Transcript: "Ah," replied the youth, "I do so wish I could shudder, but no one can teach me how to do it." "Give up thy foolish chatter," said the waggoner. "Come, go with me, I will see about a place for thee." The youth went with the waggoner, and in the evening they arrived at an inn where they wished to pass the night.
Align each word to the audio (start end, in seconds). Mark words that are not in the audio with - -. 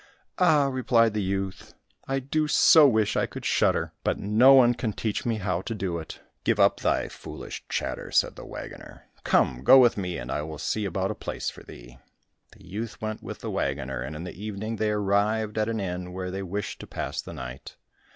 "Ah," 0.39 0.65
replied 0.65 1.13
the 1.13 1.21
youth, 1.21 1.75
"I 2.07 2.17
do 2.17 2.47
so 2.47 2.87
wish 2.87 3.15
I 3.15 3.27
could 3.27 3.45
shudder, 3.45 3.93
but 4.03 4.17
no 4.17 4.51
one 4.53 4.73
can 4.73 4.93
teach 4.93 5.27
me 5.27 5.35
how 5.35 5.61
to 5.61 5.75
do 5.75 5.99
it." 5.99 6.19
"Give 6.43 6.59
up 6.59 6.79
thy 6.79 7.07
foolish 7.07 7.63
chatter," 7.69 8.09
said 8.09 8.35
the 8.35 8.43
waggoner. 8.43 9.05
"Come, 9.23 9.63
go 9.63 9.77
with 9.77 9.97
me, 9.97 10.19
I 10.19 10.41
will 10.41 10.57
see 10.57 10.85
about 10.85 11.11
a 11.11 11.13
place 11.13 11.51
for 11.51 11.61
thee." 11.61 11.99
The 12.57 12.65
youth 12.65 12.99
went 12.99 13.21
with 13.21 13.41
the 13.41 13.51
waggoner, 13.51 14.01
and 14.01 14.15
in 14.15 14.23
the 14.23 14.43
evening 14.43 14.77
they 14.77 14.89
arrived 14.89 15.59
at 15.59 15.69
an 15.69 15.79
inn 15.79 16.13
where 16.13 16.31
they 16.31 16.41
wished 16.41 16.79
to 16.79 16.87
pass 16.87 17.21
the 17.21 17.33
night. 17.33 17.75